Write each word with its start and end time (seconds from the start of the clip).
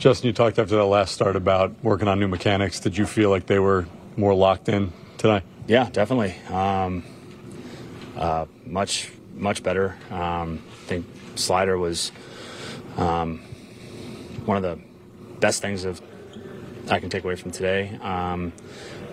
Justin, 0.00 0.28
you 0.28 0.32
talked 0.32 0.58
after 0.58 0.76
that 0.76 0.86
last 0.86 1.12
start 1.12 1.36
about 1.36 1.74
working 1.82 2.08
on 2.08 2.18
new 2.18 2.26
mechanics. 2.26 2.80
Did 2.80 2.96
you 2.96 3.04
feel 3.04 3.28
like 3.28 3.44
they 3.44 3.58
were 3.58 3.86
more 4.16 4.32
locked 4.32 4.70
in 4.70 4.94
tonight? 5.18 5.42
Yeah, 5.66 5.90
definitely. 5.90 6.34
Um, 6.48 7.04
uh, 8.16 8.46
much, 8.64 9.12
much 9.34 9.62
better. 9.62 9.98
Um, 10.10 10.62
I 10.72 10.86
think 10.86 11.06
slider 11.34 11.76
was 11.76 12.12
um, 12.96 13.40
one 14.46 14.56
of 14.56 14.62
the 14.62 14.78
best 15.38 15.60
things 15.60 15.84
of 15.84 16.00
I 16.90 16.98
can 16.98 17.10
take 17.10 17.24
away 17.24 17.36
from 17.36 17.50
today. 17.50 17.98
Um, 18.00 18.54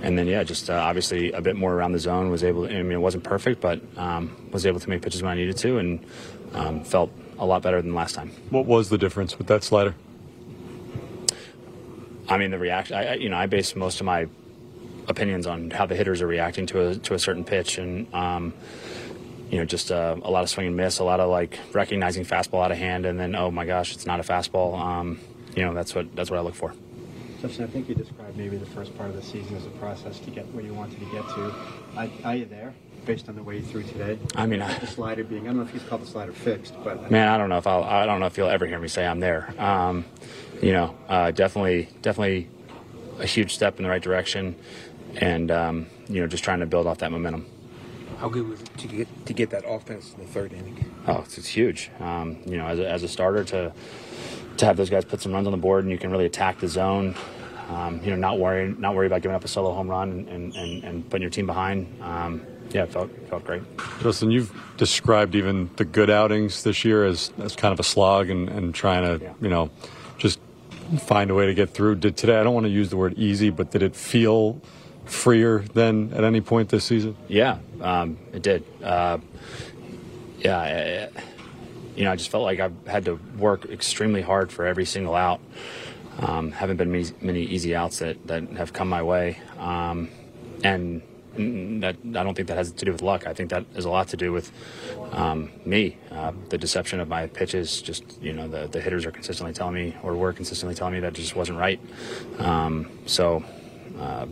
and 0.02 0.18
then 0.18 0.26
yeah, 0.26 0.42
just 0.44 0.70
uh, 0.70 0.74
obviously 0.74 1.34
a 1.34 1.42
bit 1.42 1.58
more 1.58 1.74
around 1.74 1.92
the 1.92 2.00
zone. 2.00 2.32
Was 2.32 2.46
able. 2.46 2.66
To, 2.66 2.74
I 2.74 2.82
mean, 2.82 2.94
it 2.94 3.02
wasn't 3.02 3.26
perfect, 3.26 3.60
but 3.60 3.82
um, 3.98 4.34
was 4.54 4.66
able 4.66 4.80
to 4.80 4.90
make 4.90 5.02
pitches 5.02 5.22
when 5.22 5.34
I 5.34 5.36
needed 5.36 5.58
to, 5.58 5.80
and 5.80 6.06
um, 6.54 6.86
felt 6.86 7.12
a 7.40 7.46
lot 7.46 7.62
better 7.62 7.82
than 7.82 7.94
last 7.94 8.16
time. 8.16 8.32
What 8.52 8.66
was 8.66 8.88
the 8.88 8.98
difference 8.98 9.38
with 9.38 9.48
that 9.48 9.66
slider? 9.66 9.94
I 12.30 12.38
mean, 12.38 12.52
the 12.52 12.60
reaction. 12.60 12.96
I, 12.96 13.16
you 13.16 13.30
know, 13.30 13.38
I 13.38 13.46
base 13.46 13.76
most 13.76 14.00
of 14.00 14.06
my 14.06 14.28
opinions 15.08 15.48
on 15.48 15.72
how 15.72 15.86
the 15.86 15.96
hitters 15.96 16.22
are 16.22 16.28
reacting 16.28 16.66
to 16.68 16.88
a 16.90 16.96
to 16.96 17.14
a 17.14 17.20
certain 17.20 17.44
pitch, 17.44 17.78
and 17.78 18.14
um, 18.14 18.54
you 19.50 19.58
know, 19.58 19.66
just 19.66 19.92
uh, 19.92 20.16
a 20.22 20.30
lot 20.30 20.44
of 20.44 20.50
swing 20.50 20.68
and 20.68 20.76
miss, 20.78 21.00
a 21.00 21.04
lot 21.04 21.20
of 21.20 21.30
like 21.30 21.60
recognizing 21.74 22.26
fastball 22.26 22.64
out 22.64 22.72
of 22.72 22.78
hand, 22.78 23.06
and 23.06 23.20
then 23.20 23.36
oh 23.36 23.52
my 23.52 23.66
gosh, 23.66 23.94
it's 23.94 24.06
not 24.06 24.20
a 24.20 24.24
fastball. 24.24 24.80
Um, 24.80 25.20
you 25.56 25.64
know, 25.64 25.74
that's 25.74 25.96
what 25.96 26.14
that's 26.16 26.30
what 26.30 26.38
I 26.38 26.42
look 26.42 26.56
for. 26.56 26.74
Justin, 27.42 27.66
I 27.66 27.68
think 27.68 27.88
you 27.88 27.94
described 27.94 28.36
maybe 28.36 28.58
the 28.58 28.66
first 28.66 28.98
part 28.98 29.10
of 29.12 29.16
the 29.16 29.22
season 29.22 29.56
as 29.56 29.66
a 29.66 29.70
process 29.72 30.20
to 30.20 30.32
get 30.32 30.52
where 30.54 30.66
you 30.66 30.74
wanted 30.74 31.00
to 31.00 31.06
get 31.06 31.24
to. 31.36 31.54
Are, 31.96 32.10
are 32.26 32.36
you 32.36 32.46
there, 32.46 32.74
based 33.06 33.30
on 33.30 33.36
the 33.36 33.44
way 33.44 33.58
you 33.58 33.62
threw 33.62 33.84
today? 33.84 34.18
I 34.36 34.48
mean, 34.48 34.62
I, 34.62 34.76
the 34.80 34.88
slider 34.88 35.24
being, 35.24 35.44
I 35.44 35.48
don't 35.48 35.58
know 35.58 35.62
if 35.62 35.72
he's 35.72 35.84
called 35.84 36.02
the 36.02 36.08
slider 36.08 36.32
fixed, 36.32 36.74
but 36.84 37.12
man, 37.12 37.28
I 37.28 37.38
don't 37.38 37.50
know 37.50 37.60
if 37.60 37.68
I'll, 37.68 37.84
I 37.84 38.08
don't 38.08 38.20
know 38.20 38.26
if 38.26 38.38
you'll 38.38 38.50
ever 38.50 38.66
hear 38.66 38.80
me 38.80 38.88
say 38.88 39.06
I'm 39.06 39.20
there. 39.20 39.54
Um, 39.60 40.06
you 40.62 40.72
know, 40.74 40.96
uh, 41.08 41.32
definitely, 41.32 41.90
definitely 42.02 42.50
a 43.20 43.26
huge 43.26 43.54
step 43.54 43.78
in 43.78 43.84
the 43.84 43.90
right 43.90 44.02
direction, 44.02 44.56
and 45.16 45.52
um, 45.52 45.88
you 46.08 46.22
know, 46.22 46.28
just 46.28 46.44
trying 46.44 46.60
to 46.60 46.66
build 46.66 46.88
off 46.88 47.00
that 47.00 47.12
momentum. 47.12 47.46
How 48.20 48.30
good 48.30 48.48
was 48.48 48.62
it 48.62 48.78
to 48.80 48.88
get 48.88 49.26
to 49.28 49.34
get 49.34 49.50
that 49.52 49.64
offense 49.68 50.14
in 50.18 50.22
the 50.26 50.28
third 50.32 50.54
inning? 50.54 50.84
Oh, 51.08 51.22
it's, 51.22 51.38
it's 51.38 51.48
huge. 51.48 51.92
Um, 52.00 52.38
you 52.46 52.58
know, 52.58 52.66
as 52.66 52.80
a, 52.80 52.90
as 52.90 53.04
a 53.04 53.08
starter 53.08 53.44
to 53.46 53.72
to 54.58 54.66
have 54.66 54.76
those 54.78 54.90
guys 54.90 55.06
put 55.06 55.22
some 55.22 55.32
runs 55.34 55.46
on 55.46 55.52
the 55.52 55.58
board 55.58 55.84
and 55.84 55.92
you 55.92 56.00
can 56.00 56.10
really 56.10 56.26
attack 56.26 56.60
the 56.60 56.68
zone. 56.68 57.14
Um, 57.70 58.02
you 58.04 58.10
know, 58.12 58.16
not 58.16 58.40
worrying, 58.40 58.80
not 58.80 58.96
worry 58.96 59.08
about 59.08 59.22
giving 59.22 59.36
up 59.36 59.44
a 59.44 59.48
solo 59.48 59.74
home 59.74 59.90
run 59.90 60.26
and, 60.32 60.56
and, 60.56 60.84
and 60.86 61.10
putting 61.10 61.22
your 61.22 61.30
team 61.30 61.46
behind. 61.46 61.86
Um, 62.02 62.42
yeah, 62.72 62.84
it 62.84 62.92
felt 62.94 63.12
felt 63.30 63.44
great. 63.44 63.62
Justin, 64.02 64.32
you've 64.32 64.52
described 64.78 65.36
even 65.36 65.70
the 65.76 65.84
good 65.86 66.10
outings 66.10 66.64
this 66.64 66.86
year 66.86 67.04
as, 67.06 67.32
as 67.40 67.56
kind 67.58 67.74
of 67.74 67.80
a 67.80 67.84
slog 67.84 68.30
and, 68.30 68.48
and 68.50 68.74
trying 68.74 69.20
to, 69.20 69.24
Yeah. 69.24 69.34
you 69.42 69.50
know, 69.50 69.70
just 69.70 70.07
find 71.00 71.32
a 71.32 71.34
way 71.34 71.46
to 71.46 71.54
get 71.54 71.70
through. 71.72 71.96
Did 71.96 72.18
today, 72.18 72.40
I 72.40 72.44
don't 72.44 72.54
want 72.54 72.66
to 72.66 72.72
use 72.72 72.90
the 72.90 72.98
word 72.98 73.14
easy, 73.18 73.50
but 73.50 73.72
did 73.72 73.84
it 73.84 73.96
feel 73.96 74.62
freer 75.06 75.60
than 75.74 76.14
at 76.14 76.24
any 76.24 76.42
point 76.42 76.70
this 76.70 76.86
season? 76.86 77.16
Yeah, 77.28 77.60
um, 77.82 78.18
it 78.34 78.42
did. 78.42 78.64
Uh, 78.84 79.20
yeah, 80.40 81.10
you 81.96 82.04
know, 82.04 82.12
I 82.12 82.16
just 82.16 82.30
felt 82.30 82.44
like 82.44 82.60
I've 82.60 82.88
had 82.88 83.06
to 83.06 83.16
work 83.38 83.66
extremely 83.66 84.22
hard 84.22 84.52
for 84.52 84.66
every 84.66 84.86
single 84.86 85.16
out. 85.16 85.42
Um, 86.20 86.52
haven't 86.52 86.78
been 86.78 86.92
many, 86.92 87.06
many 87.22 87.44
easy 87.44 87.76
outs 87.76 88.00
that, 88.00 88.26
that 88.28 88.50
have 88.52 88.74
come 88.74 88.90
my 88.90 89.04
way, 89.04 89.40
um, 89.60 90.10
and 90.64 91.02
that 91.38 91.96
I 92.04 92.24
don't 92.24 92.36
think 92.36 92.48
that 92.48 92.58
has 92.58 92.72
to 92.72 92.86
do 92.86 92.92
with 92.92 93.02
luck. 93.02 93.28
I 93.28 93.34
think 93.34 93.50
that 93.52 93.66
has 93.76 93.86
a 93.86 93.90
lot 93.90 94.08
to 94.10 94.18
do 94.18 94.32
with 94.32 94.52
um, 95.12 95.52
me, 95.66 95.98
uh, 96.12 96.34
the 96.50 96.58
deception 96.58 97.00
of 97.00 97.08
my 97.08 97.28
pitches. 97.28 97.82
Just 97.82 98.22
you 98.22 98.34
know, 98.34 98.48
the 98.48 98.68
the 98.68 98.82
hitters 98.82 99.06
are 99.06 99.12
consistently 99.12 99.54
telling 99.54 99.76
me, 99.76 99.96
or 100.04 100.16
were 100.16 100.34
consistently 100.34 100.76
telling 100.76 100.94
me 100.94 101.00
that 101.02 101.14
just 101.14 101.36
wasn't 101.36 101.58
right. 101.58 101.80
Um, 102.40 102.90
so. 103.06 103.44
Uh, 104.00 104.28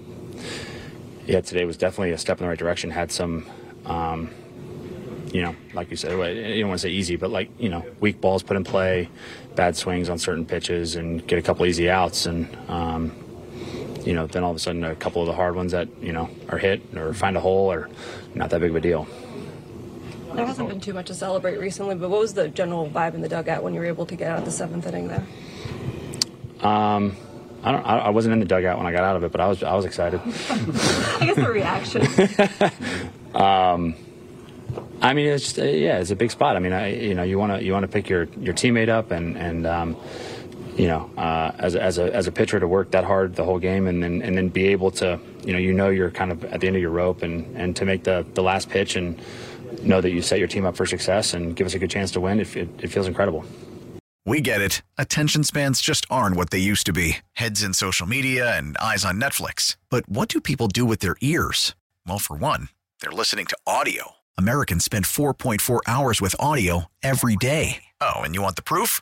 yeah, 1.27 1.41
today 1.41 1.65
was 1.65 1.77
definitely 1.77 2.11
a 2.11 2.17
step 2.17 2.39
in 2.39 2.45
the 2.45 2.49
right 2.49 2.57
direction. 2.57 2.91
Had 2.91 3.11
some, 3.11 3.45
um, 3.85 4.29
you 5.31 5.41
know, 5.41 5.55
like 5.73 5.89
you 5.89 5.97
said, 5.97 6.11
you 6.11 6.61
don't 6.61 6.69
want 6.69 6.79
to 6.79 6.87
say 6.87 6.91
easy, 6.91 7.15
but 7.15 7.31
like 7.31 7.49
you 7.59 7.69
know, 7.69 7.85
weak 7.99 8.21
balls 8.21 8.43
put 8.43 8.57
in 8.57 8.63
play, 8.63 9.09
bad 9.55 9.75
swings 9.75 10.09
on 10.09 10.19
certain 10.19 10.45
pitches, 10.45 10.95
and 10.95 11.25
get 11.27 11.39
a 11.39 11.41
couple 11.41 11.65
easy 11.65 11.89
outs, 11.89 12.25
and 12.25 12.55
um, 12.67 13.11
you 14.05 14.13
know, 14.13 14.27
then 14.27 14.43
all 14.43 14.51
of 14.51 14.55
a 14.55 14.59
sudden 14.59 14.83
a 14.83 14.95
couple 14.95 15.21
of 15.21 15.27
the 15.27 15.33
hard 15.33 15.55
ones 15.55 15.71
that 15.71 15.89
you 16.01 16.13
know 16.13 16.29
are 16.49 16.57
hit 16.57 16.81
or 16.95 17.13
find 17.13 17.35
a 17.35 17.39
hole 17.39 17.71
or 17.71 17.89
not 18.33 18.49
that 18.51 18.61
big 18.61 18.69
of 18.69 18.75
a 18.75 18.81
deal. 18.81 19.07
There 20.33 20.45
hasn't 20.45 20.67
been 20.67 20.81
too 20.81 20.93
much 20.93 21.07
to 21.07 21.13
celebrate 21.13 21.57
recently, 21.57 21.95
but 21.95 22.09
what 22.09 22.19
was 22.19 22.33
the 22.33 22.49
general 22.49 22.89
vibe 22.89 23.13
in 23.13 23.21
the 23.21 23.29
dugout 23.29 23.63
when 23.63 23.73
you 23.73 23.79
were 23.79 23.85
able 23.85 24.05
to 24.05 24.15
get 24.15 24.29
out 24.29 24.39
of 24.39 24.45
the 24.45 24.51
seventh 24.51 24.85
inning 24.85 25.07
there? 25.07 25.25
Um, 26.61 27.15
I 27.63 27.71
don't. 27.71 27.85
I 27.85 27.97
I 27.97 28.09
wasn't 28.09 28.33
in 28.33 28.39
the 28.39 28.45
dugout 28.45 28.77
when 28.77 28.85
I 28.85 28.91
got 28.91 29.03
out 29.03 29.15
of 29.15 29.23
it, 29.23 29.31
but 29.31 29.41
I 29.41 29.47
was. 29.47 29.63
I 29.63 29.73
was 29.75 29.85
excited. 29.85 30.19
I 30.25 31.25
guess 31.25 31.35
the 31.35 31.49
reaction. 31.49 32.07
Um, 33.35 33.95
I 35.01 35.13
mean, 35.13 35.27
it's 35.27 35.43
just, 35.43 35.57
yeah, 35.57 35.99
it's 35.99 36.11
a 36.11 36.15
big 36.15 36.31
spot. 36.31 36.55
I 36.55 36.59
mean, 36.59 36.71
I, 36.71 36.93
you 36.93 37.13
know, 37.13 37.23
you 37.23 37.37
want 37.37 37.51
to 37.51 37.63
you 37.63 37.73
want 37.73 37.83
to 37.83 37.89
pick 37.89 38.09
your 38.09 38.23
your 38.39 38.53
teammate 38.53 38.89
up 38.89 39.11
and 39.11 39.37
and 39.37 39.67
um, 39.67 39.97
you 40.75 40.87
know, 40.87 41.09
uh, 41.17 41.51
as 41.57 41.75
as 41.75 41.97
a 41.97 42.13
as 42.13 42.27
a 42.27 42.31
pitcher 42.31 42.59
to 42.59 42.67
work 42.67 42.91
that 42.91 43.03
hard 43.03 43.35
the 43.35 43.43
whole 43.43 43.59
game 43.59 43.87
and 43.87 44.03
then 44.03 44.21
and 44.21 44.37
then 44.37 44.49
be 44.49 44.67
able 44.67 44.91
to 44.91 45.19
you 45.45 45.53
know 45.53 45.59
you 45.59 45.73
know 45.73 45.89
you're 45.89 46.11
kind 46.11 46.31
of 46.31 46.43
at 46.45 46.61
the 46.61 46.67
end 46.67 46.75
of 46.75 46.81
your 46.81 46.91
rope 46.91 47.23
and 47.23 47.55
and 47.55 47.75
to 47.75 47.85
make 47.85 48.03
the 48.03 48.25
the 48.33 48.43
last 48.43 48.69
pitch 48.69 48.95
and 48.95 49.19
know 49.81 50.01
that 50.01 50.11
you 50.11 50.21
set 50.21 50.39
your 50.39 50.47
team 50.47 50.65
up 50.65 50.75
for 50.75 50.85
success 50.85 51.33
and 51.33 51.55
give 51.55 51.67
us 51.67 51.73
a 51.73 51.79
good 51.79 51.89
chance 51.89 52.11
to 52.11 52.21
win. 52.21 52.39
It, 52.39 52.55
it, 52.55 52.69
it 52.79 52.87
feels 52.87 53.07
incredible. 53.07 53.45
We 54.25 54.41
get 54.41 54.59
it. 54.59 54.81
Attention 54.97 55.43
spans 55.43 55.81
just 55.81 56.05
aren't 56.09 56.35
what 56.35 56.49
they 56.49 56.57
used 56.57 56.87
to 56.87 56.93
be 56.93 57.17
heads 57.33 57.61
in 57.61 57.73
social 57.73 58.07
media 58.07 58.57
and 58.57 58.75
eyes 58.77 59.05
on 59.05 59.21
Netflix. 59.21 59.77
But 59.89 60.09
what 60.09 60.29
do 60.29 60.41
people 60.41 60.67
do 60.67 60.83
with 60.83 60.99
their 60.99 61.15
ears? 61.21 61.75
Well, 62.07 62.19
for 62.19 62.35
one, 62.35 62.69
they're 63.01 63.11
listening 63.11 63.45
to 63.47 63.57
audio. 63.67 64.13
Americans 64.37 64.83
spend 64.83 65.05
4.4 65.05 65.81
hours 65.87 66.21
with 66.21 66.35
audio 66.39 66.85
every 67.03 67.35
day. 67.35 67.83
Oh, 68.01 68.15
and 68.21 68.33
you 68.33 68.41
want 68.41 68.55
the 68.55 68.63
proof? 68.63 69.01